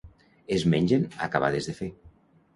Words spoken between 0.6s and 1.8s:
mengen acabades de